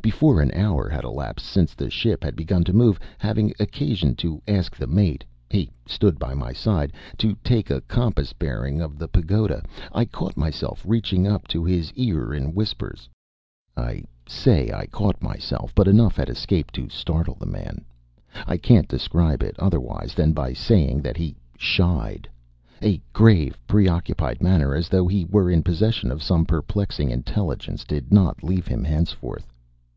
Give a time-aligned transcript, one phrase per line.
[0.00, 4.42] Before an hour had elapsed since the ship had begun to move, having occasion to
[4.46, 9.08] ask the mate (he stood by my side) to take a compass bearing of the
[9.08, 9.62] pagoda,
[9.94, 13.08] I caught myself reaching up to his ear in whispers.
[13.78, 17.82] I say I caught myself, but enough had escaped to startle the man.
[18.46, 22.28] I can't describe it otherwise than by saying that he shied.
[22.82, 28.12] A grave, preoccupied manner, as though he were in possession of some perplexing intelligence, did
[28.12, 29.50] not leave him henceforth.